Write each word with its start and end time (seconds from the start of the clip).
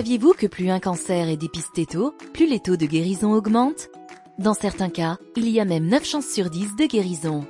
Saviez-vous 0.00 0.32
que 0.32 0.46
plus 0.46 0.70
un 0.70 0.80
cancer 0.80 1.28
est 1.28 1.36
dépisté 1.36 1.84
tôt, 1.84 2.14
plus 2.32 2.48
les 2.48 2.58
taux 2.58 2.78
de 2.78 2.86
guérison 2.86 3.34
augmentent? 3.34 3.90
Dans 4.38 4.54
certains 4.54 4.88
cas, 4.88 5.18
il 5.36 5.46
y 5.50 5.60
a 5.60 5.66
même 5.66 5.88
9 5.88 6.06
chances 6.06 6.26
sur 6.26 6.48
10 6.48 6.74
de 6.76 6.86
guérison. 6.86 7.44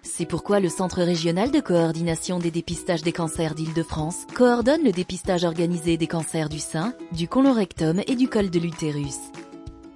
C'est 0.00 0.24
pourquoi 0.24 0.60
le 0.60 0.70
Centre 0.70 1.02
régional 1.02 1.50
de 1.50 1.60
coordination 1.60 2.38
des 2.38 2.50
dépistages 2.50 3.02
des 3.02 3.12
cancers 3.12 3.54
d'Île-de-France 3.54 4.26
coordonne 4.34 4.82
le 4.82 4.92
dépistage 4.92 5.44
organisé 5.44 5.98
des 5.98 6.06
cancers 6.06 6.48
du 6.48 6.58
sein, 6.58 6.94
du 7.12 7.28
colorectum 7.28 8.00
et 8.06 8.16
du 8.16 8.28
col 8.28 8.48
de 8.48 8.58
l'utérus. 8.58 9.18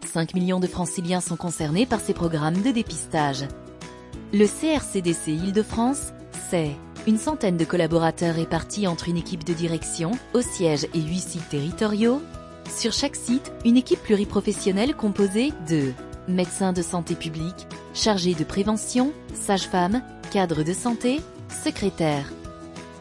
5 0.04 0.34
millions 0.34 0.60
de 0.60 0.66
franciliens 0.66 1.22
sont 1.22 1.36
concernés 1.36 1.86
par 1.86 2.00
ces 2.00 2.12
programmes 2.12 2.60
de 2.60 2.70
dépistage. 2.70 3.46
Le 4.34 4.44
CRCDC 4.44 5.28
Île-de-France, 5.28 6.12
c'est 6.50 6.72
une 7.06 7.18
centaine 7.18 7.56
de 7.56 7.64
collaborateurs 7.64 8.34
répartis 8.34 8.86
entre 8.86 9.08
une 9.08 9.16
équipe 9.16 9.44
de 9.44 9.52
direction, 9.52 10.12
au 10.32 10.40
siège 10.40 10.86
et 10.94 11.00
8 11.00 11.18
sites 11.18 11.48
territoriaux. 11.48 12.22
Sur 12.74 12.92
chaque 12.92 13.16
site, 13.16 13.52
une 13.64 13.76
équipe 13.76 14.02
pluriprofessionnelle 14.02 14.94
composée 14.94 15.52
de 15.68 15.92
médecins 16.28 16.72
de 16.72 16.82
santé 16.82 17.14
publique, 17.14 17.66
chargés 17.92 18.34
de 18.34 18.44
prévention, 18.44 19.12
sages-femmes, 19.34 20.02
cadres 20.32 20.62
de 20.62 20.72
santé, 20.72 21.20
secrétaires. 21.64 22.32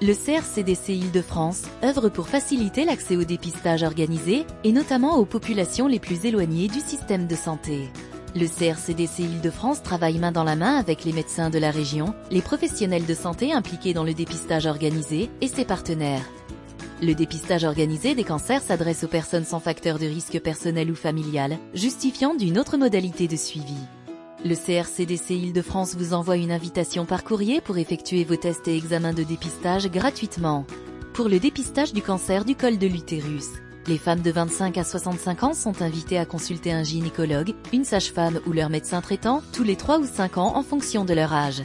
Le 0.01 0.13
CRCDC 0.13 0.89
Île-de-France 0.89 1.61
œuvre 1.81 2.09
pour 2.09 2.27
faciliter 2.27 2.83
l'accès 2.83 3.15
au 3.15 3.23
dépistage 3.23 3.83
organisé 3.83 4.45
et 4.65 4.73
notamment 4.73 5.17
aux 5.17 5.25
populations 5.25 5.87
les 5.87 5.99
plus 5.99 6.25
éloignées 6.25 6.67
du 6.67 6.81
système 6.81 7.25
de 7.25 7.35
santé. 7.35 7.89
Le 8.35 8.47
CRCDC 8.47 9.19
Île-de-France 9.19 9.83
travaille 9.83 10.17
main 10.17 10.31
dans 10.31 10.43
la 10.43 10.55
main 10.55 10.77
avec 10.77 11.05
les 11.05 11.13
médecins 11.13 11.51
de 11.51 11.59
la 11.59 11.69
région, 11.69 12.15
les 12.31 12.41
professionnels 12.41 13.05
de 13.05 13.13
santé 13.13 13.53
impliqués 13.53 13.93
dans 13.93 14.03
le 14.03 14.15
dépistage 14.15 14.65
organisé 14.65 15.29
et 15.41 15.47
ses 15.47 15.65
partenaires. 15.65 16.27
Le 16.99 17.13
dépistage 17.13 17.63
organisé 17.63 18.15
des 18.15 18.23
cancers 18.23 18.63
s'adresse 18.63 19.03
aux 19.03 19.07
personnes 19.07 19.45
sans 19.45 19.59
facteur 19.59 19.99
de 19.99 20.07
risque 20.07 20.39
personnel 20.39 20.89
ou 20.89 20.95
familial, 20.95 21.59
justifiant 21.75 22.33
d'une 22.33 22.57
autre 22.57 22.75
modalité 22.75 23.27
de 23.27 23.35
suivi. 23.35 23.77
Le 24.43 24.55
CRCDC 24.55 25.29
Île-de-France 25.29 25.95
vous 25.95 26.15
envoie 26.15 26.37
une 26.37 26.51
invitation 26.51 27.05
par 27.05 27.23
courrier 27.23 27.61
pour 27.61 27.77
effectuer 27.77 28.23
vos 28.23 28.35
tests 28.35 28.67
et 28.67 28.75
examens 28.75 29.13
de 29.13 29.23
dépistage 29.23 29.91
gratuitement. 29.91 30.65
Pour 31.13 31.29
le 31.29 31.39
dépistage 31.39 31.93
du 31.93 32.01
cancer 32.01 32.45
du 32.45 32.55
col 32.55 32.79
de 32.79 32.87
l'utérus, 32.87 33.45
les 33.87 33.97
femmes 33.97 34.21
de 34.21 34.31
25 34.31 34.77
à 34.77 34.83
65 34.83 35.43
ans 35.43 35.53
sont 35.53 35.81
invitées 35.81 36.17
à 36.17 36.25
consulter 36.25 36.71
un 36.71 36.83
gynécologue, 36.83 37.53
une 37.73 37.83
sage-femme 37.83 38.39
ou 38.47 38.53
leur 38.53 38.69
médecin 38.69 39.01
traitant 39.01 39.41
tous 39.51 39.63
les 39.63 39.75
3 39.75 39.99
ou 39.99 40.05
5 40.05 40.37
ans 40.37 40.55
en 40.55 40.63
fonction 40.63 41.05
de 41.05 41.13
leur 41.13 41.33
âge. 41.33 41.63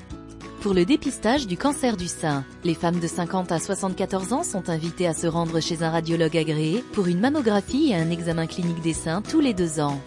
Pour 0.61 0.75
le 0.75 0.85
dépistage 0.85 1.47
du 1.47 1.57
cancer 1.57 1.97
du 1.97 2.09
sein, 2.09 2.45
les 2.65 2.75
femmes 2.75 2.99
de 2.99 3.07
50 3.07 3.53
à 3.53 3.61
74 3.61 4.33
ans 4.33 4.43
sont 4.43 4.69
invitées 4.69 5.07
à 5.07 5.15
se 5.15 5.29
rendre 5.29 5.61
chez 5.61 5.85
un 5.85 5.91
radiologue 5.91 6.37
agréé 6.37 6.83
pour 6.93 7.07
une 7.07 7.21
mammographie 7.21 7.91
et 7.91 7.95
un 7.95 8.11
examen 8.11 8.49
clinique 8.49 8.83
des 8.83 8.95
seins 8.95 9.23
tous 9.23 9.41
les 9.41 9.55
2 9.55 9.79
ans. 9.79 10.01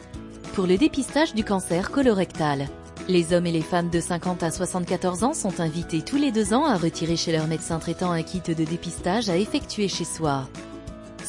Pour 0.53 0.67
le 0.67 0.77
dépistage 0.77 1.33
du 1.33 1.45
cancer 1.45 1.91
colorectal, 1.91 2.67
les 3.07 3.31
hommes 3.33 3.45
et 3.45 3.51
les 3.53 3.61
femmes 3.61 3.89
de 3.89 4.01
50 4.01 4.43
à 4.43 4.51
74 4.51 5.23
ans 5.23 5.33
sont 5.33 5.61
invités 5.61 6.01
tous 6.01 6.17
les 6.17 6.33
2 6.33 6.53
ans 6.53 6.65
à 6.65 6.75
retirer 6.75 7.15
chez 7.15 7.31
leur 7.31 7.47
médecin 7.47 7.79
traitant 7.79 8.11
un 8.11 8.21
kit 8.21 8.41
de 8.45 8.53
dépistage 8.65 9.29
à 9.29 9.37
effectuer 9.37 9.87
chez 9.87 10.03
soi. 10.05 10.49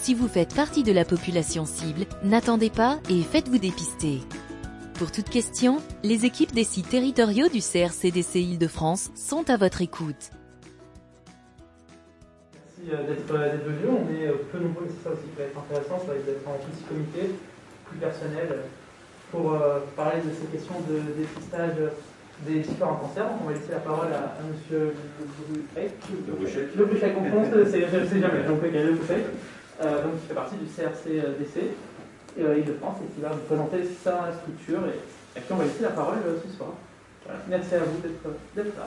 Si 0.03 0.15
vous 0.15 0.27
faites 0.27 0.53
partie 0.53 0.83
de 0.83 0.91
la 0.91 1.05
population 1.05 1.65
cible, 1.65 2.07
n'attendez 2.25 2.71
pas 2.71 2.99
et 3.09 3.23
faites-vous 3.23 3.59
dépister. 3.59 4.19
Pour 4.95 5.13
toute 5.13 5.31
question, 5.31 5.79
les 6.03 6.25
équipes 6.25 6.51
des 6.51 6.65
sites 6.65 6.89
territoriaux 6.89 7.47
du 7.49 7.61
CRCDC 7.61 8.35
Île-de-France 8.41 9.13
sont 9.15 9.49
à 9.49 9.57
votre 9.57 9.81
écoute. 9.81 10.33
Merci 12.85 12.91
euh, 12.91 12.97
euh, 12.97 13.53
d'être 13.53 13.65
venu. 13.65 13.87
On 13.91 14.11
est 14.13 14.27
peu 14.51 14.59
nombreux, 14.59 14.89
c'est 14.89 15.05
ça 15.05 15.15
aussi 15.15 15.23
qui 15.23 15.39
va 15.39 15.45
être 15.45 15.59
intéressant, 15.71 16.01
ça 16.01 16.07
va 16.09 16.15
être 16.19 16.49
en 16.49 16.59
petit 16.59 16.83
comité, 16.83 17.37
plus 17.89 17.99
personnel, 18.01 18.49
pour 19.31 19.55
euh, 19.55 19.79
parler 19.95 20.19
de 20.23 20.35
ces 20.35 20.47
questions 20.51 20.81
de 20.91 20.99
dépistage 21.17 21.79
des 22.45 22.59
différents 22.59 22.97
cancers. 22.97 23.29
Donc 23.29 23.39
on 23.45 23.47
va 23.47 23.53
laisser 23.53 23.71
la 23.71 23.79
parole 23.79 24.09
à, 24.13 24.35
M. 24.43 24.57
Le 24.73 26.33
Bruchet. 26.35 26.67
Le 26.77 26.87
Bruchet. 26.87 27.13
Le 27.55 27.61
ne 27.61 27.65
sais 27.71 28.21
jamais, 28.21 28.43
donc 28.43 28.63
le 28.63 28.95
Bruchet. 28.95 29.27
Euh, 29.83 30.03
donc 30.05 30.21
qui 30.21 30.27
fait 30.29 30.35
partie 30.35 30.55
du 30.57 30.67
CRCDC 30.67 31.75
euh, 32.39 32.59
Île-de-France 32.59 32.99
et 33.03 33.15
qui 33.15 33.21
va 33.21 33.31
vous 33.31 33.43
présenter 33.51 33.83
sa 33.83 34.33
structure 34.33 34.79
et, 34.87 35.39
et 35.39 35.41
puis 35.43 35.51
on 35.51 35.57
va 35.57 35.65
laisser 35.65 35.83
la 35.83 35.91
parole 35.91 36.19
euh, 36.25 36.39
ce 36.47 36.57
soir. 36.57 36.71
Merci 37.49 37.75
à 37.75 37.81
vous 37.81 37.99
d'être 38.55 38.77
là. 38.77 38.87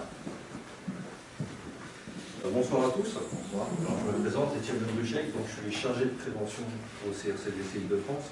Bonsoir 2.46 2.86
à 2.88 2.90
tous. 2.92 3.12
Bonsoir. 3.12 3.68
je 4.08 4.18
me 4.18 4.22
présente 4.24 4.56
Étienne 4.56 4.78
de 4.80 5.32
donc 5.36 5.46
je 5.48 5.70
suis 5.70 5.82
chargé 5.82 6.06
de 6.06 6.16
prévention 6.16 6.64
au 7.06 7.12
CRCDC 7.12 7.76
Île-de-France. 7.76 8.32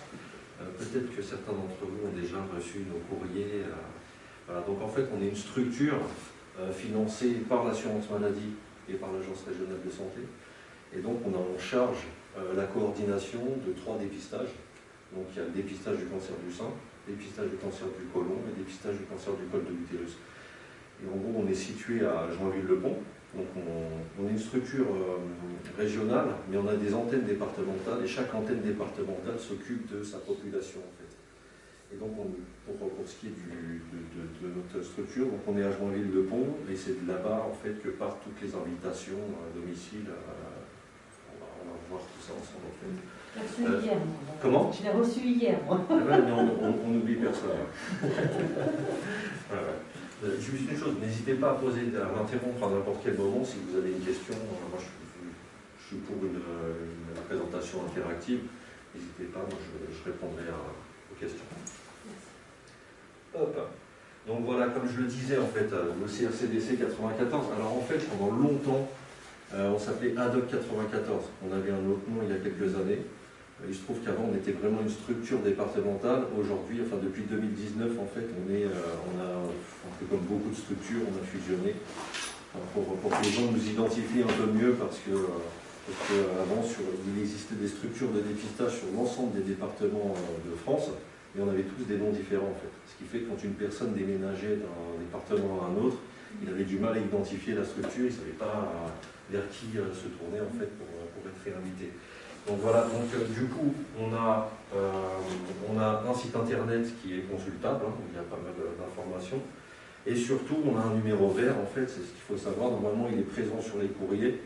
Peut-être 0.80 1.16
que 1.16 1.22
certains 1.22 1.52
d'entre 1.52 1.82
vous 1.82 2.08
ont 2.08 2.16
déjà 2.16 2.38
reçu 2.56 2.86
nos 2.88 3.02
courriers. 3.10 3.64
Donc 4.68 4.82
en 4.82 4.88
fait, 4.88 5.08
on 5.18 5.22
est 5.22 5.30
une 5.30 5.36
structure 5.36 5.98
financée 6.74 7.42
par 7.50 7.64
l'assurance 7.64 8.10
maladie 8.12 8.54
et 8.88 8.94
par 8.94 9.10
l'Agence 9.12 9.44
régionale 9.48 9.82
de 9.84 9.90
santé. 9.90 10.22
Et 10.96 11.00
donc 11.00 11.20
on 11.26 11.34
a 11.34 11.38
en 11.38 11.58
charge 11.58 12.08
euh, 12.38 12.56
la 12.56 12.64
coordination 12.64 13.42
de 13.66 13.74
trois 13.74 13.98
dépistages. 13.98 14.54
Donc 15.14 15.26
il 15.34 15.38
y 15.38 15.42
a 15.42 15.46
le 15.46 15.52
dépistage 15.52 15.98
du 15.98 16.06
cancer 16.06 16.36
du 16.46 16.52
sein, 16.52 16.70
le 17.08 17.14
dépistage 17.14 17.50
du 17.50 17.58
cancer 17.58 17.88
du 18.00 18.06
côlon 18.14 18.38
et 18.46 18.58
le 18.58 18.64
dépistage 18.64 18.98
du 18.98 19.04
cancer 19.04 19.34
du 19.34 19.46
col 19.52 19.64
de 19.66 19.70
l'utérus. 19.70 20.18
Et 21.04 21.10
en 21.10 21.18
gros, 21.18 21.44
on 21.44 21.50
est 21.50 21.56
situé 21.56 22.06
à 22.06 22.30
Joinville-le-Pont. 22.32 22.98
Donc 23.36 23.48
on, 23.58 24.28
est 24.28 24.32
une 24.32 24.38
structure 24.38 24.86
euh, 24.94 25.18
régionale, 25.76 26.30
mais 26.50 26.58
on 26.58 26.68
a 26.68 26.76
des 26.76 26.94
antennes 26.94 27.26
départementales 27.26 28.04
et 28.04 28.08
chaque 28.08 28.34
antenne 28.34 28.62
départementale 28.62 29.40
s'occupe 29.40 29.92
de 29.92 30.04
sa 30.04 30.20
population 30.20 30.80
en 30.82 30.94
fait. 31.02 31.10
Et 31.94 31.98
donc 31.98 32.14
pour, 32.14 33.08
ce 33.08 33.16
qui 33.16 33.28
est 33.28 33.30
de, 33.30 34.54
notre 34.56 34.86
structure, 34.86 35.26
donc 35.26 35.42
on 35.48 35.58
est 35.58 35.64
à 35.64 35.72
Joinville-le-Pont 35.72 36.46
et 36.72 36.76
c'est 36.76 37.04
de 37.04 37.08
là-bas 37.08 37.48
en 37.50 37.54
fait 37.54 37.82
que 37.82 37.90
partent 37.90 38.24
toutes 38.24 38.40
les 38.42 38.54
invitations 38.54 39.18
à 39.42 39.58
domicile 39.58 40.06
tout 42.00 42.22
ça 42.22 42.34
ensemble 42.34 42.68
en 42.68 42.76
fait. 42.80 43.14
Je 43.36 43.40
l'ai 43.40 43.68
reçu 43.68 43.86
hier. 43.86 43.98
Comment? 44.42 44.72
Je 44.72 44.84
l'ai 44.84 44.90
reçu 44.90 45.20
hier, 45.20 45.58
moi. 45.66 45.82
on 45.90 46.92
n'oublie 46.92 47.16
personne. 47.16 47.50
Euh, 50.24 50.40
juste 50.40 50.72
une 50.72 50.78
chose, 50.78 50.96
n'hésitez 51.02 51.34
pas 51.34 51.52
à 51.52 51.54
poser, 51.56 51.82
à 52.00 52.06
m'interrompre 52.06 52.66
à 52.66 52.70
n'importe 52.70 53.00
quel 53.04 53.18
moment 53.18 53.44
si 53.44 53.58
vous 53.68 53.78
avez 53.78 53.92
une 53.92 54.00
question. 54.00 54.34
Moi, 54.72 54.80
je, 54.80 55.86
suis 55.86 55.98
pour 55.98 56.16
une, 56.24 56.40
présentation 57.28 57.80
interactive. 57.86 58.40
N'hésitez 58.96 59.26
pas, 59.26 59.40
moi, 59.40 59.60
je, 59.60 60.10
répondrai 60.10 60.44
aux 61.12 61.20
questions. 61.20 61.44
Hop. 63.36 63.70
Donc 64.26 64.46
voilà, 64.46 64.68
comme 64.68 64.88
je 64.88 65.02
le 65.02 65.08
disais, 65.08 65.38
en 65.38 65.48
fait, 65.48 65.72
euh, 65.74 65.92
le 66.00 66.08
CRCDC 66.08 66.80
94. 66.80 67.48
Alors 67.58 67.78
en 67.78 67.82
fait, 67.82 68.00
pendant 68.10 68.32
longtemps, 68.32 68.88
euh, 68.88 69.03
on 69.54 69.80
s'appelait 69.80 70.18
ADOC 70.18 70.50
94. 70.50 71.24
On 71.48 71.54
avait 71.56 71.72
un 71.72 71.86
autre 71.90 72.02
nom 72.10 72.22
il 72.24 72.30
y 72.30 72.36
a 72.36 72.40
quelques 72.40 72.76
années. 72.76 73.02
Euh, 73.62 73.68
il 73.70 73.76
se 73.76 73.84
trouve 73.84 74.00
qu'avant 74.04 74.30
on 74.32 74.36
était 74.36 74.52
vraiment 74.52 74.82
une 74.82 74.90
structure 74.90 75.40
départementale. 75.40 76.26
Aujourd'hui, 76.38 76.82
enfin 76.86 76.98
depuis 77.02 77.24
2019 77.24 78.00
en 78.00 78.08
fait, 78.08 78.26
on 78.34 78.50
euh, 78.50 78.68
a, 79.22 80.06
comme 80.10 80.26
beaucoup 80.26 80.50
de 80.50 80.56
structures, 80.56 81.02
on 81.06 81.16
a 81.22 81.26
fusionné 81.26 81.76
pour, 82.74 82.86
que 82.86 83.24
les 83.24 83.32
gens 83.32 83.52
nous 83.52 83.66
identifient 83.66 84.22
un 84.22 84.34
peu 84.34 84.52
mieux 84.52 84.74
parce 84.74 85.00
que 85.00 85.12
avant 86.40 86.62
il 86.64 87.22
existait 87.22 87.56
des 87.56 87.68
structures 87.68 88.10
de 88.10 88.22
dépistage 88.22 88.78
sur 88.78 88.88
l'ensemble 88.96 89.34
des 89.34 89.42
départements 89.42 90.14
de 90.46 90.56
France 90.56 90.90
et 91.36 91.42
on 91.42 91.50
avait 91.50 91.64
tous 91.64 91.84
des 91.86 91.98
noms 91.98 92.12
différents 92.12 92.54
en 92.54 92.60
fait. 92.62 92.72
Ce 92.88 92.96
qui 92.98 93.10
fait 93.10 93.26
que 93.26 93.30
quand 93.30 93.44
une 93.44 93.58
personne 93.58 93.94
déménageait 93.94 94.62
d'un 94.62 95.02
département 95.02 95.66
à 95.66 95.74
un 95.74 95.84
autre, 95.84 95.98
il 96.42 96.50
avait 96.50 96.64
du 96.64 96.78
mal 96.78 96.94
à 96.94 97.00
identifier 97.00 97.54
la 97.54 97.64
structure, 97.64 98.06
il 98.06 98.06
ne 98.06 98.12
savait 98.12 98.38
pas 98.38 98.70
vers 99.30 99.50
qui 99.50 99.78
euh, 99.78 99.94
se 99.94 100.08
tourner 100.14 100.42
en 100.42 100.54
fait 100.58 100.70
pour, 100.78 100.88
euh, 100.88 101.08
pour 101.14 101.24
être 101.30 101.42
réinvité. 101.44 101.92
Donc 102.48 102.60
voilà, 102.62 102.84
donc 102.84 103.08
euh, 103.16 103.26
du 103.34 103.48
coup, 103.48 103.74
on 104.00 104.14
a, 104.14 104.50
un 105.80 106.14
site 106.14 106.36
internet 106.36 106.86
qui 107.02 107.16
est 107.16 107.22
consultable, 107.22 107.86
hein, 107.88 107.94
il 108.12 108.16
y 108.16 108.20
a 108.20 108.24
pas 108.24 108.38
mal 108.38 108.54
d'informations. 108.78 109.42
Et 110.06 110.16
surtout, 110.16 110.58
on 110.68 110.78
a 110.78 110.82
un 110.82 110.96
numéro 110.96 111.30
vert, 111.30 111.56
en 111.58 111.66
fait, 111.66 111.88
c'est 111.88 112.02
ce 112.02 112.12
qu'il 112.12 112.26
faut 112.28 112.38
savoir. 112.38 112.72
Normalement, 112.72 113.08
il 113.10 113.20
est 113.20 113.24
présent 113.24 113.62
sur 113.62 113.78
les 113.78 113.88
courriers. 113.88 114.42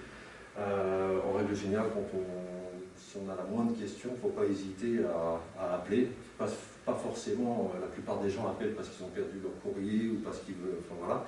en 0.55 1.33
règle 1.35 1.55
générale, 1.55 1.87
on, 1.95 2.05
si 2.95 3.17
on 3.17 3.31
a 3.31 3.35
la 3.35 3.43
moindre 3.43 3.73
question, 3.75 4.09
il 4.11 4.17
ne 4.17 4.21
faut 4.21 4.37
pas 4.39 4.45
hésiter 4.45 4.99
à, 5.59 5.73
appeler. 5.73 6.11
Pas, 6.37 6.45
pas, 6.85 6.93
forcément, 6.93 7.71
la 7.81 7.87
plupart 7.87 8.19
des 8.19 8.29
gens 8.29 8.45
appellent 8.47 8.75
parce 8.75 8.89
qu'ils 8.89 9.03
ont 9.03 9.09
perdu 9.09 9.41
leur 9.41 9.57
courrier 9.63 10.11
ou 10.11 10.17
parce 10.23 10.37
qu'ils 10.41 10.55
veulent. 10.61 10.77
Enfin 10.85 10.95
voilà. 10.99 11.25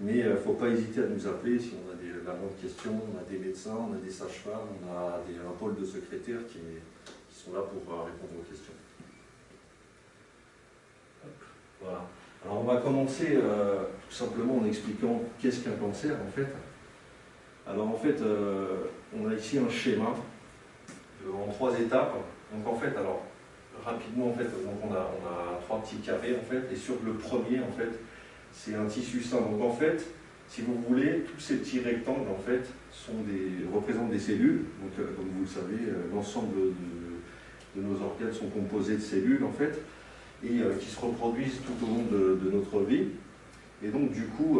Mais 0.00 0.18
il 0.18 0.28
ne 0.28 0.36
faut 0.36 0.52
pas 0.52 0.68
hésiter 0.68 1.02
à 1.02 1.06
nous 1.06 1.26
appeler 1.26 1.58
si 1.58 1.72
on 1.74 1.90
a 1.90 1.94
des, 1.94 2.08
la 2.24 2.34
moindre 2.34 2.56
question, 2.60 2.92
on 2.92 3.18
a 3.18 3.22
des 3.30 3.38
médecins, 3.38 3.76
on 3.90 3.94
a 3.94 3.98
des 3.98 4.10
sages-femmes, 4.10 4.68
on 4.84 4.92
a 4.92 5.22
des, 5.26 5.38
un 5.38 5.52
pôle 5.58 5.74
de 5.74 5.84
secrétaires 5.84 6.46
qui, 6.48 6.58
sont 7.30 7.52
là 7.52 7.60
pour 7.60 7.94
euh, 7.94 8.02
répondre 8.04 8.40
aux 8.40 8.50
questions. 8.50 8.72
Voilà. 11.80 12.06
Alors 12.44 12.60
on 12.60 12.64
va 12.64 12.78
commencer 12.78 13.36
euh, 13.36 13.84
tout 14.08 14.14
simplement 14.14 14.58
en 14.58 14.64
expliquant 14.64 15.22
qu'est-ce 15.38 15.60
qu'un 15.60 15.76
cancer 15.76 16.16
en 16.26 16.30
fait. 16.30 16.48
Alors 17.66 17.88
en 17.88 17.96
fait, 17.96 18.20
euh, 18.22 18.84
on 19.14 19.28
a 19.28 19.34
ici 19.34 19.58
un 19.58 19.68
schéma 19.68 20.14
en 21.26 21.52
trois 21.52 21.78
étapes. 21.78 22.14
Donc 22.52 22.66
en 22.66 22.78
fait, 22.78 22.96
alors 22.96 23.22
rapidement, 23.84 24.28
en 24.28 24.32
fait, 24.32 24.44
donc 24.44 24.78
on 24.82 24.94
a 24.94 25.10
trois 25.62 25.82
petits 25.82 25.96
carrés 25.96 26.36
en 26.36 26.44
fait, 26.50 26.72
et 26.72 26.76
sur 26.76 26.94
le 27.04 27.12
premier, 27.14 27.60
en 27.60 27.72
fait, 27.76 27.90
c'est 28.56 28.74
un 28.74 28.86
tissu 28.86 29.20
sain. 29.20 29.40
Donc 29.40 29.60
en 29.62 29.70
fait, 29.70 30.04
si 30.48 30.62
vous 30.62 30.74
voulez, 30.88 31.24
tous 31.32 31.40
ces 31.40 31.56
petits 31.56 31.80
rectangles 31.80 32.30
en 32.30 32.40
fait 32.40 32.66
sont 32.90 33.20
des, 33.26 33.66
représentent 33.72 34.10
des 34.10 34.18
cellules. 34.18 34.64
Donc 34.82 34.92
euh, 34.98 35.12
comme 35.16 35.28
vous 35.36 35.42
le 35.42 35.46
savez, 35.46 35.90
euh, 35.90 36.14
l'ensemble 36.14 36.54
de, 36.54 37.80
nos 37.82 38.00
organes 38.02 38.32
sont 38.32 38.48
composés 38.48 38.96
de 38.96 39.02
cellules 39.02 39.44
en 39.44 39.52
fait, 39.52 39.78
et 40.42 40.60
euh, 40.60 40.72
qui 40.80 40.86
se 40.86 40.98
reproduisent 40.98 41.60
tout 41.66 41.84
au 41.84 41.88
long 41.88 42.04
de, 42.10 42.50
notre 42.50 42.80
vie. 42.80 43.08
Et 43.84 43.88
donc 43.88 44.12
du 44.12 44.22
coup, 44.22 44.58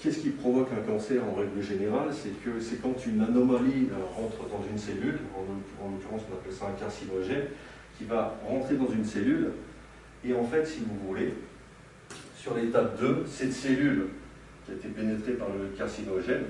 qu'est-ce 0.00 0.18
qui 0.18 0.30
provoque 0.30 0.70
un 0.72 0.90
cancer 0.90 1.22
en 1.24 1.34
règle 1.34 1.62
générale? 1.62 2.08
C'est 2.10 2.32
que 2.44 2.58
c'est 2.58 2.82
quand 2.82 3.06
une 3.06 3.20
anomalie 3.20 3.86
rentre 4.16 4.48
dans 4.50 4.64
une 4.68 4.76
cellule, 4.76 5.20
en 5.36 5.92
l'occurrence 5.92 6.22
on 6.28 6.34
appelle 6.34 6.52
ça 6.52 6.66
un 6.66 6.72
carcinogène, 6.72 7.44
qui 7.96 8.04
va 8.04 8.36
rentrer 8.44 8.74
dans 8.74 8.90
une 8.90 9.04
cellule, 9.04 9.52
et 10.24 10.34
en 10.34 10.42
fait, 10.42 10.66
si 10.66 10.80
vous 10.80 11.06
voulez, 11.06 11.32
sur 12.38 12.54
l'étape 12.54 13.00
2, 13.00 13.24
cette 13.26 13.52
cellule 13.52 14.06
qui 14.64 14.72
a 14.72 14.74
été 14.74 14.88
pénétrée 14.88 15.32
par 15.32 15.48
le 15.48 15.76
carcinogène 15.76 16.44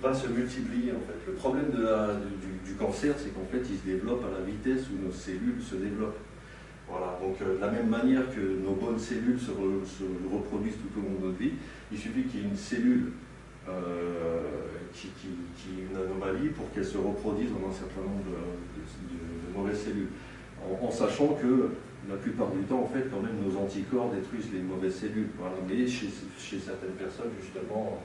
va 0.00 0.12
se 0.12 0.28
multiplier 0.28 0.92
en 0.92 1.00
fait. 1.06 1.18
Le 1.26 1.32
problème 1.32 1.70
du, 1.70 2.74
cancer, 2.74 3.14
c'est 3.16 3.32
qu'en 3.34 3.46
fait, 3.50 3.62
il 3.70 3.78
se 3.78 3.84
développe 3.84 4.24
à 4.24 4.38
la 4.38 4.44
vitesse 4.44 4.86
où 4.90 5.06
nos 5.06 5.12
cellules 5.12 5.62
se 5.62 5.76
développent. 5.76 6.18
Voilà, 6.88 7.18
donc 7.22 7.36
euh, 7.40 7.56
de 7.56 7.60
la 7.60 7.70
même 7.70 7.88
manière 7.88 8.28
que 8.34 8.40
nos 8.40 8.72
bonnes 8.72 8.98
cellules 8.98 9.38
se, 9.38 9.50
reproduisent 9.50 10.76
tout 10.76 11.00
au 11.00 11.02
long 11.02 11.20
de 11.20 11.26
notre 11.26 11.38
vie, 11.38 11.52
il 11.90 11.98
suffit 11.98 12.24
qu'il 12.24 12.40
y 12.40 12.42
ait 12.42 12.48
une 12.48 12.56
cellule 12.56 13.12
euh, 13.68 14.40
qui, 14.92 15.08
qui, 15.20 15.28
qui, 15.56 15.70
une 15.88 15.96
anomalie 15.96 16.48
pour 16.48 16.70
qu'elle 16.72 16.84
se 16.84 16.98
reproduise 16.98 17.50
dans 17.50 17.68
un 17.68 17.72
certain 17.72 18.00
nombre 18.00 18.24
de, 18.26 19.58
mauvaises 19.58 19.84
cellules. 19.84 20.08
en, 20.82 20.90
sachant 20.90 21.28
que 21.28 21.70
la 22.08 22.16
plupart 22.16 22.50
du 22.50 22.62
temps, 22.62 22.82
en 22.82 22.88
fait, 22.88 23.08
quand 23.10 23.20
même, 23.20 23.38
nos 23.42 23.58
anticorps 23.58 24.10
détruisent 24.10 24.52
les 24.52 24.60
mauvaises 24.60 24.96
cellules. 24.96 25.28
Mais 25.68 25.86
chez, 25.86 26.08
certaines 26.58 26.96
personnes, 26.98 27.30
justement, 27.40 28.02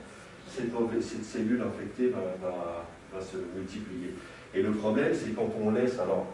cette, 0.48 0.72
cette 1.02 1.24
cellule 1.24 1.62
infectée 1.62 2.10
va, 2.10 2.86
se 3.20 3.38
multiplier. 3.58 4.14
Et 4.54 4.62
le 4.62 4.72
problème, 4.72 5.12
c'est 5.14 5.32
quand 5.32 5.50
on 5.60 5.72
laisse, 5.72 5.98
alors, 6.00 6.28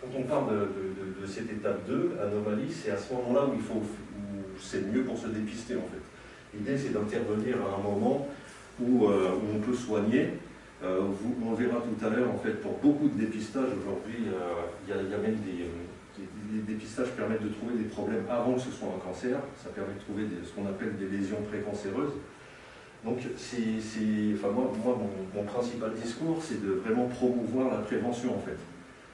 quand 0.00 0.08
on 0.18 0.22
parle 0.22 0.68
de, 1.20 1.26
cette 1.26 1.52
étape 1.52 1.86
2, 1.86 2.16
anomalie, 2.22 2.72
c'est 2.72 2.92
à 2.92 2.96
ce 2.96 3.12
moment-là 3.12 3.46
où 3.46 3.52
il 3.54 3.60
faut, 3.60 3.82
c'est 4.58 4.90
mieux 4.90 5.02
pour 5.04 5.18
se 5.18 5.26
dépister, 5.28 5.74
en 5.74 5.80
fait. 5.80 6.56
L'idée, 6.56 6.78
c'est 6.78 6.94
d'intervenir 6.94 7.56
à 7.58 7.78
un 7.78 7.82
moment 7.82 8.26
où, 8.80 9.06
euh, 9.06 9.32
on 9.54 9.58
peut 9.60 9.74
soigner. 9.74 10.30
Euh, 10.82 11.00
on 11.44 11.52
verra 11.52 11.76
tout 11.82 12.06
à 12.06 12.08
l'heure, 12.08 12.30
en 12.30 12.38
fait, 12.38 12.62
pour 12.62 12.78
beaucoup 12.78 13.08
de 13.08 13.20
dépistages 13.20 13.68
aujourd'hui, 13.82 14.28
euh, 14.28 14.62
il 14.88 15.10
y, 15.10 15.14
a 15.14 15.18
même 15.18 15.36
des 15.44 15.66
les 16.52 16.60
dépistages 16.62 17.10
permettent 17.12 17.42
de 17.42 17.48
trouver 17.48 17.76
des 17.76 17.88
problèmes 17.88 18.24
avant 18.28 18.54
que 18.54 18.60
ce 18.60 18.70
soit 18.70 18.88
un 18.88 18.98
cancer, 18.98 19.38
ça 19.56 19.70
permet 19.70 19.94
de 19.94 20.00
trouver 20.00 20.24
ce 20.44 20.50
qu'on 20.52 20.66
appelle 20.66 20.96
des 20.96 21.06
lésions 21.06 21.42
précancéreuses. 21.42 22.14
Donc, 23.04 23.18
enfin, 23.18 24.48
moi, 24.52 24.98
mon, 25.34 25.44
principal 25.44 25.92
discours, 25.94 26.38
c'est 26.42 26.62
de 26.62 26.72
vraiment 26.72 27.06
promouvoir 27.06 27.70
la 27.70 27.78
prévention 27.78 28.36
en 28.36 28.40
fait. 28.40 28.58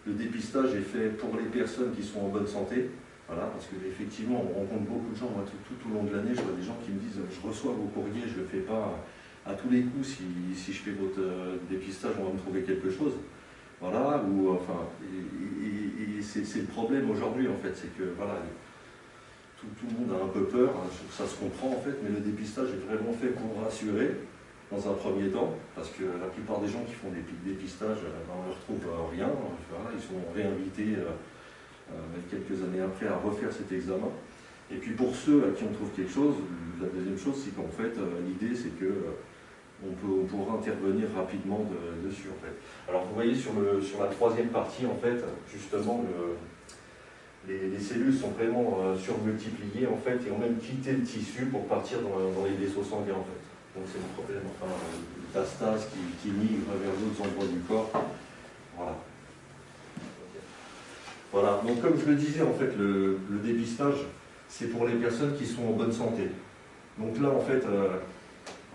Le 0.07 0.13
dépistage 0.13 0.75
est 0.75 0.87
fait 0.87 1.09
pour 1.11 1.37
les 1.37 1.47
personnes 1.47 1.93
qui 1.95 2.03
sont 2.03 2.21
en 2.21 2.29
bonne 2.29 2.47
santé, 2.47 2.91
voilà, 3.29 3.45
parce 3.47 3.67
qu'effectivement, 3.67 4.43
on 4.43 4.61
rencontre 4.61 4.91
beaucoup 4.91 5.13
de 5.13 5.19
gens, 5.19 5.31
tout, 5.67 5.89
au 5.89 5.95
long 5.95 6.05
de 6.05 6.15
l'année, 6.15 6.31
je 6.35 6.43
vois 6.43 6.57
des 6.57 6.63
gens 6.63 6.77
qui 6.85 6.93
me 6.93 6.99
disent 6.99 7.19
je 7.31 7.47
reçois 7.47 7.73
vos 7.73 7.89
courriers, 7.89 8.27
je 8.27 8.39
ne 8.39 8.43
le 8.43 8.47
fais 8.47 8.61
pas 8.67 8.99
à 9.45 9.55
tous 9.55 9.69
les 9.71 9.83
coups, 9.83 10.19
si, 10.55 10.73
je 10.73 10.79
fais 10.79 10.93
votre 10.93 11.21
euh, 11.21 11.57
dépistage, 11.71 12.13
on 12.21 12.25
va 12.25 12.33
me 12.33 12.39
trouver 12.39 12.63
quelque 12.63 12.91
chose. 12.91 13.13
Voilà, 13.81 14.23
ou 14.25 14.51
enfin, 14.51 14.89
c'est 16.27 16.61
le 16.61 16.67
problème 16.67 17.11
aujourd'hui 17.11 17.49
en 17.49 17.57
fait, 17.57 17.75
c'est 17.75 17.97
que 17.97 18.05
voilà, 18.17 18.43
tout, 19.59 19.87
le 19.89 19.99
monde 19.99 20.21
a 20.21 20.25
un 20.25 20.29
peu 20.29 20.45
peur, 20.45 20.71
hein, 20.77 20.89
ça 21.11 21.27
se 21.27 21.37
comprend 21.37 21.69
en 21.69 21.81
fait, 21.81 21.97
mais 22.03 22.11
le 22.11 22.21
dépistage 22.21 22.69
est 22.71 22.87
vraiment 22.87 23.13
fait 23.13 23.29
pour 23.29 23.63
rassurer 23.63 24.17
dans 24.71 24.91
un 24.91 24.95
premier 24.95 25.29
temps, 25.29 25.55
parce 25.75 25.91
que 25.91 26.03
la 26.03 26.27
plupart 26.27 26.61
des 26.61 26.69
gens 26.69 26.83
qui 26.87 26.95
font 26.95 27.09
des 27.11 27.23
dépistages, 27.49 28.03
euh, 28.03 28.19
ben, 28.27 28.35
on 28.35 28.49
ne 28.49 28.55
retrouve 28.55 28.83
euh, 28.91 29.11
rien, 29.13 29.31
ils 29.95 30.03
sont 30.03 30.21
réinvités 30.35 30.99
euh, 30.99 31.95
quelques 32.31 32.61
années 32.63 32.83
après 32.83 33.07
à 33.07 33.17
refaire 33.17 33.53
cet 33.53 33.71
examen. 33.71 34.11
Et 34.71 34.77
puis 34.77 34.91
pour 34.93 35.15
ceux 35.15 35.45
à 35.45 35.51
qui 35.57 35.63
on 35.63 35.73
trouve 35.73 35.91
quelque 35.95 36.13
chose, 36.13 36.35
la 36.81 36.89
deuxième 36.89 37.19
chose, 37.19 37.41
c'est 37.45 37.55
qu'en 37.55 37.69
fait, 37.69 37.95
l'idée 38.27 38.57
c'est 38.57 38.77
que 38.77 38.91
on, 39.85 39.93
peut, 39.93 40.27
pourra 40.29 40.59
intervenir 40.59 41.09
rapidement 41.17 41.65
dessus 42.05 42.29
en 42.29 42.45
fait. 42.45 42.55
Alors 42.89 43.05
vous 43.07 43.15
voyez 43.15 43.35
sur, 43.35 43.53
le, 43.55 43.81
sur 43.81 44.03
la 44.03 44.09
troisième 44.09 44.49
partie 44.49 44.87
en 44.87 44.97
fait, 44.97 45.23
justement 45.53 46.05
les, 47.49 47.79
cellules 47.79 48.15
sont 48.15 48.31
vraiment 48.31 48.79
euh, 48.83 48.97
surmultipliées 48.97 49.87
en 49.87 49.97
fait 49.97 50.19
et 50.27 50.31
ont 50.31 50.39
même 50.39 50.59
quitté 50.59 50.93
le 50.93 51.03
tissu 51.03 51.47
pour 51.47 51.67
partir 51.67 51.99
dans, 52.01 52.45
les 52.45 52.55
vaisseaux 52.55 52.83
sanguins 52.83 53.15
en 53.15 53.25
fait. 53.25 53.79
Donc 53.79 53.87
c'est 53.93 53.99
le 53.99 54.13
problème, 54.15 54.43
enfin, 54.61 54.73
métastase 55.21 55.89
qui, 55.93 56.01
qui 56.23 56.35
migre 56.35 56.73
vers 56.83 56.93
d'autres 56.93 57.23
endroits 57.23 57.47
du 57.47 57.61
corps. 57.61 57.91
Voilà. 58.77 58.97
Voilà, 61.33 61.61
donc 61.67 61.83
comme 61.83 61.99
je 62.01 62.11
le 62.11 62.15
disais, 62.15 62.43
en 62.43 62.53
fait, 62.55 62.73
le, 62.79 63.19
dépistage, 63.45 64.07
c'est 64.49 64.69
pour 64.69 64.87
les 64.87 64.95
personnes 64.95 65.37
qui 65.37 65.45
sont 65.45 65.65
en 65.65 65.73
bonne 65.73 65.93
santé. 65.93 66.31
Donc 66.99 67.21
là, 67.21 67.29
en 67.29 67.41
fait, 67.41 67.63
euh, 67.67 67.99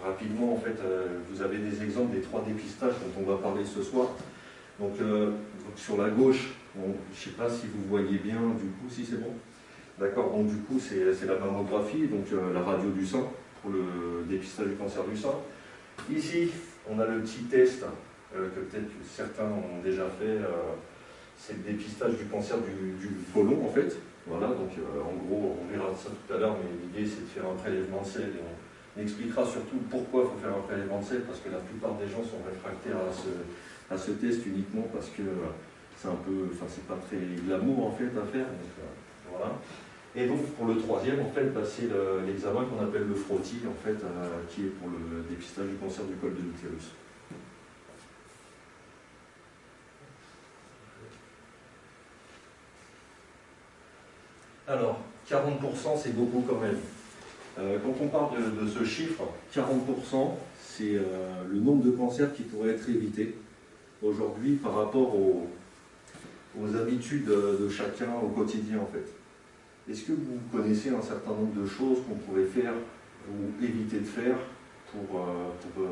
rapidement, 0.03 0.53
en 0.53 0.57
fait, 0.57 0.75
euh, 0.83 1.19
vous 1.29 1.41
avez 1.41 1.57
des 1.57 1.83
exemples 1.83 2.15
des 2.15 2.21
trois 2.21 2.43
dépistages 2.45 2.93
dont 2.93 3.21
on 3.21 3.31
va 3.31 3.37
parler 3.37 3.63
ce 3.65 3.81
soir. 3.81 4.07
Donc, 4.79 4.93
euh, 5.01 5.31
sur 5.75 5.97
la 5.97 6.09
gauche, 6.09 6.53
je 6.75 6.79
ne 6.81 6.93
sais 7.13 7.31
pas 7.31 7.49
si 7.49 7.67
vous 7.67 7.87
voyez 7.87 8.17
bien, 8.17 8.39
du 8.59 8.69
coup, 8.69 8.89
si 8.89 9.05
c'est 9.05 9.21
bon. 9.21 9.33
D'accord, 9.99 10.31
donc 10.31 10.47
du 10.47 10.57
coup, 10.57 10.79
c'est 10.79 11.25
la 11.25 11.35
mammographie, 11.35 12.07
donc 12.07 12.25
euh, 12.33 12.53
la 12.53 12.61
radio 12.61 12.89
du 12.89 13.05
sein, 13.05 13.25
pour 13.61 13.71
le 13.71 14.25
dépistage 14.27 14.67
du 14.67 14.75
cancer 14.75 15.03
du 15.03 15.15
sein. 15.15 15.35
Ici, 16.11 16.49
on 16.89 16.99
a 16.99 17.05
le 17.05 17.21
petit 17.21 17.43
test 17.43 17.85
que 18.33 18.59
peut-être 18.61 18.89
certains 19.05 19.43
ont 19.43 19.83
déjà 19.83 20.05
fait, 20.19 20.37
c'est 21.37 21.53
le 21.53 21.73
dépistage 21.73 22.17
du 22.17 22.25
cancer 22.25 22.55
du, 22.59 22.93
du 22.93 23.13
côlon, 23.33 23.65
en 23.65 23.69
fait. 23.69 23.97
Voilà, 24.25 24.47
donc 24.47 24.71
en 24.97 25.25
gros, 25.25 25.57
on 25.61 25.71
verra 25.71 25.93
ça 25.93 26.09
tout 26.09 26.33
à 26.33 26.37
l'heure, 26.37 26.55
mais 26.63 26.69
l'idée 26.81 27.07
c'est 27.07 27.21
de 27.21 27.27
faire 27.27 27.51
un 27.51 27.55
prélèvement 27.55 28.01
de 28.01 28.07
sel 28.07 28.31
il 28.97 29.03
expliquera 29.03 29.45
surtout 29.45 29.77
pourquoi 29.89 30.23
il 30.23 30.29
faut 30.31 30.47
faire 30.47 30.57
un 30.57 30.61
prélèvement 30.61 30.99
de 30.99 31.05
sel, 31.05 31.21
parce 31.21 31.39
que 31.39 31.49
la 31.49 31.59
plupart 31.59 31.95
des 31.95 32.07
gens 32.07 32.23
sont 32.23 32.43
réfractaires 32.45 32.99
à 33.89 33.97
ce, 33.97 34.11
test 34.11 34.45
uniquement 34.45 34.87
parce 34.93 35.07
que 35.09 35.23
c'est 35.97 36.07
un 36.07 36.19
peu, 36.25 36.49
enfin 36.51 36.65
c'est 36.67 36.87
pas 36.87 36.97
très 37.07 37.17
glamour 37.45 37.87
en 37.87 37.91
fait 37.91 38.11
à 38.17 38.25
faire. 38.25 38.47
Euh, 38.47 39.29
voilà. 39.29 39.53
Et 40.15 40.27
donc 40.27 40.45
pour 40.57 40.67
le 40.67 40.75
troisième, 40.75 41.21
en 41.21 41.29
fait, 41.31 41.45
bah, 41.53 41.61
c'est 41.63 41.87
l'examen 42.25 42.65
qu'on 42.65 42.83
appelle 42.83 43.07
le 43.07 43.15
frottis, 43.15 43.61
en 43.65 43.85
fait, 43.85 43.95
euh, 44.03 44.43
qui 44.49 44.63
est 44.63 44.73
pour 44.79 44.89
le 44.89 45.23
dépistage 45.29 45.67
du 45.67 45.75
cancer 45.75 46.03
du 46.05 46.15
col 46.15 46.33
de 46.35 46.41
l'utérus. 46.41 46.91
Alors, 54.67 54.99
40% 55.29 55.97
c'est 55.97 56.15
beaucoup 56.15 56.45
quand 56.47 56.59
même. 56.59 56.77
Euh, 57.59 57.77
quand 57.83 57.93
on 58.01 58.07
parle 58.07 58.31
de, 58.61 58.67
ce 58.67 58.83
chiffre, 58.83 59.23
40%, 59.53 60.31
c'est 60.59 60.95
euh, 60.95 61.43
le 61.49 61.59
nombre 61.59 61.83
de 61.83 61.91
cancers 61.91 62.33
qui 62.33 62.43
pourraient 62.43 62.71
être 62.71 62.89
évités 62.89 63.35
aujourd'hui 64.01 64.53
par 64.53 64.75
rapport 64.75 65.15
aux, 65.15 65.47
habitudes 66.75 67.25
de 67.25 67.69
chacun 67.69 68.13
au 68.23 68.27
quotidien 68.27 68.79
en 68.79 68.85
fait. 68.85 69.05
Est-ce 69.89 70.03
que 70.03 70.11
vous 70.11 70.39
connaissez 70.51 70.89
un 70.89 71.01
certain 71.01 71.31
nombre 71.31 71.59
de 71.59 71.65
choses 71.65 71.99
qu'on 72.07 72.15
pourrait 72.15 72.45
faire 72.45 72.73
ou 73.29 73.63
éviter 73.63 73.99
de 73.99 74.05
faire 74.05 74.35
pour, 74.91 75.21
euh, 75.21 75.83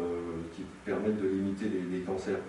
qui 0.56 0.64
permettent 0.86 1.22
de 1.22 1.28
limiter 1.28 1.66
les 1.92 2.00
cancers? 2.02 2.40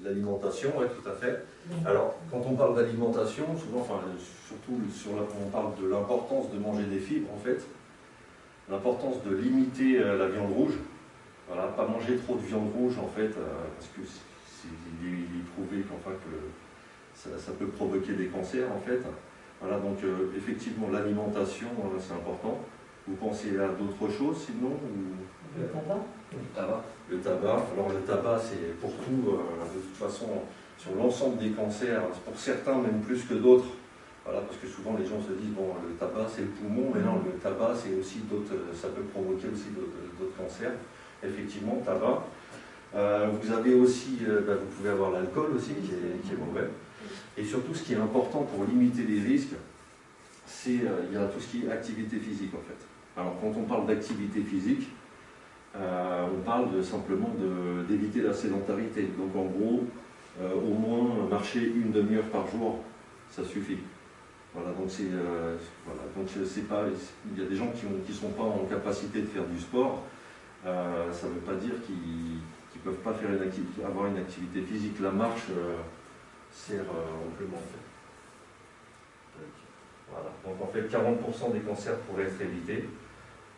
L'alimentation, 0.00 0.72
oui, 0.78 0.86
tout 0.94 1.08
à 1.08 1.12
fait. 1.12 1.44
Alors, 1.84 2.14
quand 2.30 2.40
on 2.46 2.54
parle 2.54 2.76
d'alimentation, 2.76 3.44
souvent, 3.56 3.80
enfin, 3.80 4.00
surtout 4.46 4.80
sur 4.94 5.16
la, 5.16 5.22
on 5.22 5.50
parle 5.50 5.74
de 5.82 5.88
l'importance 5.88 6.52
de 6.52 6.58
manger 6.58 6.84
des 6.84 7.00
fibres, 7.00 7.30
en 7.34 7.38
fait, 7.38 7.60
l'importance 8.70 9.16
de 9.24 9.34
limiter 9.34 9.98
euh, 9.98 10.16
la 10.16 10.28
viande 10.28 10.52
rouge, 10.52 10.74
voilà, 11.48 11.68
pas 11.68 11.86
manger 11.86 12.16
trop 12.16 12.36
de 12.36 12.42
viande 12.42 12.70
rouge, 12.76 12.96
en 12.98 13.08
fait, 13.08 13.32
euh, 13.36 13.64
parce 13.76 13.88
que 13.88 14.00
il 15.02 15.08
est, 15.08 15.44
prouvé 15.54 15.82
qu'enfin 15.82 16.10
que 16.10 16.38
ça, 17.14 17.52
peut 17.58 17.66
provoquer 17.66 18.12
des 18.12 18.26
cancers, 18.26 18.70
en 18.70 18.80
fait. 18.80 19.00
Voilà, 19.60 19.78
donc 19.80 19.98
euh, 20.04 20.32
effectivement, 20.36 20.90
l'alimentation, 20.90 21.68
c'est 21.98 22.14
important. 22.14 22.60
Vous 23.08 23.16
pensez 23.16 23.58
à 23.58 23.68
d'autres 23.68 24.12
choses, 24.12 24.46
sinon 24.46 24.76
Le 25.58 25.66
tabac 25.66 26.04
Le 26.32 26.38
tabac. 26.54 26.84
Le 27.10 27.18
tabac. 27.18 27.64
Alors 27.72 27.88
le 27.88 28.00
tabac, 28.00 28.38
c'est 28.38 28.78
pour 28.80 28.90
tout, 28.90 29.28
euh, 29.28 29.64
de 29.74 29.80
toute 29.80 29.96
façon, 29.96 30.28
sur 30.76 30.94
l'ensemble 30.94 31.38
des 31.38 31.50
cancers, 31.50 32.02
pour 32.24 32.38
certains 32.38 32.74
même 32.74 33.00
plus 33.00 33.22
que 33.24 33.34
d'autres. 33.34 33.68
Voilà, 34.24 34.42
parce 34.42 34.58
que 34.58 34.66
souvent 34.66 34.94
les 34.98 35.06
gens 35.06 35.20
se 35.20 35.32
disent, 35.32 35.54
bon, 35.56 35.68
le 35.88 35.94
tabac 35.94 36.26
c'est 36.28 36.42
le 36.42 36.48
poumon, 36.48 36.92
mais 36.94 37.00
non, 37.00 37.22
le 37.24 37.32
tabac 37.40 37.74
c'est 37.74 37.94
aussi 37.98 38.18
d'autres, 38.30 38.52
ça 38.74 38.88
peut 38.88 39.02
provoquer 39.02 39.48
aussi 39.48 39.68
d'autres 39.70 40.36
cancers. 40.36 40.72
Effectivement, 41.24 41.80
tabac. 41.84 42.24
Euh, 42.94 43.28
vous 43.40 43.52
avez 43.52 43.74
aussi, 43.74 44.18
euh, 44.28 44.42
bah, 44.46 44.54
vous 44.54 44.76
pouvez 44.76 44.90
avoir 44.90 45.10
l'alcool 45.12 45.52
aussi 45.56 45.72
qui 45.82 45.92
est, 45.92 46.36
mauvais. 46.36 46.68
Et 47.36 47.44
surtout, 47.44 47.74
ce 47.74 47.82
qui 47.82 47.94
est 47.94 47.96
important 47.96 48.42
pour 48.42 48.64
limiter 48.64 49.02
les 49.02 49.20
risques, 49.20 49.54
c'est 50.46 50.72
il 50.72 51.12
y 51.12 51.16
a 51.16 51.26
tout 51.26 51.40
ce 51.40 51.46
qui 51.46 51.66
est 51.66 51.70
activité 51.70 52.18
physique 52.18 52.52
en 52.54 52.62
fait. 52.66 53.20
Alors 53.20 53.34
quand 53.40 53.52
on 53.58 53.64
parle 53.64 53.86
d'activité 53.86 54.40
physique, 54.40 54.88
parle 56.48 56.74
de, 56.74 56.82
simplement 56.82 57.30
d'éviter 57.88 58.22
la 58.22 58.32
sédentarité. 58.32 59.08
Donc 59.18 59.36
en 59.36 59.46
gros, 59.46 59.84
au 60.40 60.74
moins 60.74 61.28
marcher 61.28 61.60
une 61.60 61.92
demi-heure 61.92 62.30
par 62.32 62.46
jour, 62.48 62.78
ça 63.30 63.44
suffit. 63.44 63.78
Voilà, 64.54 64.70
donc 64.72 64.86
c'est 64.88 65.10
voilà, 65.84 66.02
donc 66.16 66.26
c'est 66.46 66.68
pas, 66.68 66.84
il 67.32 67.42
y 67.42 67.46
a 67.46 67.48
des 67.48 67.56
gens 67.56 67.68
qui 67.68 67.84
ne 67.86 68.14
sont 68.14 68.30
pas 68.30 68.44
en 68.44 68.64
capacité 68.64 69.20
de 69.20 69.26
faire 69.26 69.44
du 69.44 69.60
sport. 69.60 70.02
ça 70.64 71.26
ne 71.28 71.32
veut 71.34 71.46
pas 71.46 71.54
dire 71.54 71.74
qu'ils 71.86 72.40
qui 72.72 72.78
ne 72.78 72.84
peuvent 72.84 73.02
pas 73.02 73.12
faire 73.14 73.30
une 73.30 73.42
activité, 73.42 73.84
avoir 73.84 74.06
une 74.06 74.18
activité 74.18 74.62
physique. 74.62 75.00
La 75.00 75.10
marche 75.10 75.46
euh, 75.50 75.76
sert 76.52 76.80
euh, 76.82 77.28
amplement. 77.28 77.62
Voilà. 80.10 80.30
Donc 80.44 80.62
en 80.62 80.72
fait, 80.72 80.82
40% 80.82 81.52
des 81.52 81.60
cancers 81.60 81.98
pourraient 82.00 82.24
être 82.24 82.40
évités. 82.40 82.88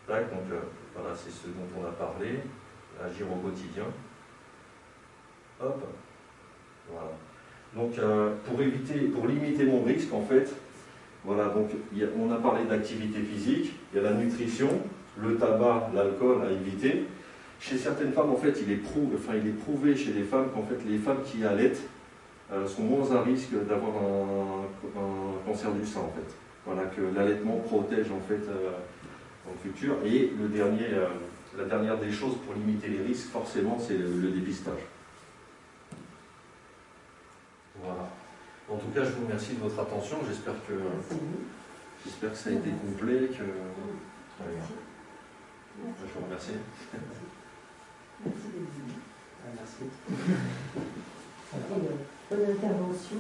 donc 0.09 0.47
euh, 0.51 0.61
voilà, 0.95 1.15
c'est 1.15 1.31
ce 1.31 1.47
dont 1.49 1.81
on 1.81 1.87
a 1.87 1.93
parlé. 1.93 2.41
Agir 3.05 3.27
au 3.33 3.37
quotidien. 3.37 3.85
Hop. 5.63 5.83
Voilà. 6.91 7.11
Donc 7.75 7.93
pour 8.45 8.61
éviter, 8.61 8.99
pour 9.09 9.27
limiter 9.29 9.65
mon 9.65 9.85
risque, 9.85 10.13
en 10.13 10.23
fait, 10.23 10.53
voilà, 11.25 11.49
donc 11.49 11.71
on 12.19 12.33
a 12.33 12.37
parlé 12.37 12.65
d'activité 12.65 13.21
physique, 13.21 13.73
il 13.93 14.03
y 14.03 14.05
a 14.05 14.11
la 14.11 14.17
nutrition, 14.17 14.69
le 15.19 15.37
tabac, 15.37 15.91
l'alcool 15.95 16.43
à 16.43 16.51
éviter. 16.51 17.07
Chez 17.61 17.77
certaines 17.77 18.13
femmes, 18.13 18.31
en 18.31 18.37
fait, 18.37 18.59
il 18.67 18.73
est, 18.73 18.77
prouvé, 18.77 19.17
enfin, 19.17 19.35
il 19.37 19.47
est 19.47 19.53
prouvé 19.53 19.95
chez 19.95 20.13
les 20.13 20.23
femmes 20.23 20.49
qu'en 20.55 20.63
fait, 20.63 20.79
les 20.89 20.97
femmes 20.97 21.23
qui 21.23 21.45
allaitent 21.45 21.83
euh, 22.53 22.67
sont 22.67 22.83
moins 22.83 23.15
à 23.15 23.23
risque 23.23 23.53
d'avoir 23.69 23.93
un, 23.97 25.47
cancer 25.47 25.71
du 25.73 25.85
sein, 25.85 26.01
en 26.01 26.13
fait. 26.17 26.35
Voilà, 26.65 26.85
que 26.85 27.03
l'allaitement 27.15 27.57
protège, 27.57 28.07
en 28.11 28.21
fait, 28.27 28.49
euh, 28.49 28.71
dans 29.45 29.53
le 29.53 29.71
futur. 29.71 29.97
Et 30.07 30.33
le 30.41 30.49
dernier, 30.49 30.87
euh, 30.95 31.09
la 31.57 31.65
dernière 31.65 31.99
des 31.99 32.13
choses 32.13 32.37
pour 32.45 32.55
limiter 32.55 32.89
les 32.89 33.03
risques, 33.03 33.31
forcément, 33.31 33.79
c'est 33.79 33.97
le, 33.97 34.31
dépistage. 34.31 34.81
Voilà. 37.83 38.11
En 38.69 38.77
tout 38.77 38.89
cas, 38.95 39.05
je 39.05 39.11
vous 39.11 39.25
remercie 39.27 39.55
de 39.55 39.61
votre 39.61 39.81
attention. 39.81 40.19
J'espère 40.29 40.55
que, 40.67 40.75
j'espère 42.05 42.33
que 42.33 42.37
ça 42.37 42.51
a 42.51 42.53
été 42.53 42.71
complet. 42.71 43.29
Que... 43.29 43.45
Je 45.79 46.13
vous 46.15 46.25
remercie. 46.25 46.53
Merci. 49.57 49.85
Bonne 52.31 52.47
intervention. 52.49 53.17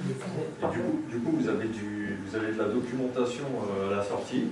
Et 0.00 1.10
du 1.10 1.18
coup, 1.18 1.32
vous, 1.32 1.48
avez 1.48 1.66
du, 1.68 2.16
vous 2.24 2.36
avez 2.36 2.52
de 2.52 2.58
la 2.58 2.68
documentation 2.68 3.44
euh, 3.68 3.92
à 3.92 3.96
la 3.96 4.04
sortie. 4.04 4.44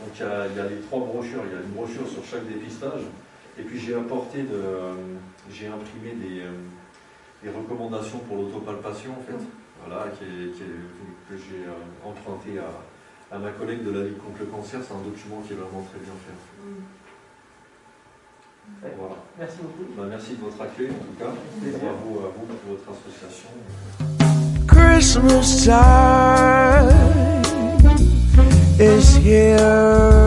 Donc 0.00 0.16
il 0.16 0.22
y, 0.56 0.60
a, 0.60 0.68
les 0.68 0.80
trois 0.80 1.00
brochures, 1.00 1.42
il 1.46 1.52
y 1.52 1.56
a 1.56 1.62
une 1.62 1.72
brochure 1.72 2.08
sur 2.08 2.24
chaque 2.24 2.48
dépistage. 2.48 3.02
Et 3.58 3.62
puis 3.62 3.78
j'ai 3.78 3.94
apporté 3.94 4.42
de, 4.42 4.64
j'ai 5.52 5.66
imprimé 5.66 6.14
des, 6.16 6.40
euh, 6.40 6.52
des, 7.42 7.50
recommandations 7.50 8.18
pour 8.20 8.38
l'autopalpation 8.38 9.12
en 9.12 9.22
fait. 9.22 9.44
Voilà, 9.84 10.06
qui 10.18 10.24
que 10.24 11.36
j'ai 11.36 11.64
euh, 11.64 12.08
emprunté 12.08 12.58
à, 12.58 13.34
à, 13.34 13.38
ma 13.38 13.50
collègue 13.50 13.84
de 13.84 13.90
la 13.90 14.04
Ligue 14.04 14.18
contre 14.18 14.40
le 14.40 14.46
cancer. 14.46 14.80
C'est 14.82 14.94
un 14.94 15.04
document 15.04 15.40
qui 15.46 15.52
est 15.52 15.56
vraiment 15.56 15.82
très 15.82 16.00
bien 16.00 16.12
fait. 16.24 16.36
Voilà. 18.96 19.16
Merci 19.38 19.58
beaucoup. 19.62 19.84
Bah, 19.96 20.04
merci 20.08 20.34
de 20.36 20.40
votre 20.40 20.60
accueil 20.60 20.90
en 20.90 21.04
tout 21.04 21.18
cas. 21.18 21.32
Bravo 21.78 22.20
à 22.24 22.32
vous 22.36 22.46
pour 22.46 22.76
votre 22.76 22.88
association. 22.90 23.50
Christmas 24.66 25.64
time 25.64 26.99
is 28.80 29.16
here. 29.16 30.19